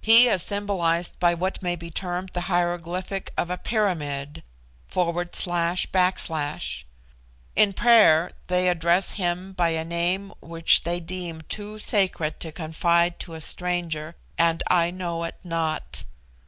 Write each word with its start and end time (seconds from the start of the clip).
He 0.00 0.28
is 0.28 0.44
symbolized 0.44 1.18
by 1.18 1.34
what 1.34 1.60
may 1.60 1.74
be 1.74 1.90
termed 1.90 2.28
the 2.34 2.42
heiroglyphic 2.48 3.32
of 3.36 3.50
a 3.50 3.58
pyramid, 3.58 4.44
/\. 4.68 4.94
In 4.94 5.26
prayer 7.74 8.30
they 8.46 8.68
address 8.68 9.10
Him 9.10 9.52
by 9.54 9.70
a 9.70 9.84
name 9.84 10.32
which 10.40 10.84
they 10.84 11.00
deem 11.00 11.40
too 11.48 11.80
sacred 11.80 12.38
to 12.38 12.52
confide 12.52 13.18
to 13.18 13.34
a 13.34 13.40
stranger, 13.40 14.14
and 14.38 14.62
I 14.68 14.92
know 14.92 15.24
it 15.24 15.34
not. 15.42 16.04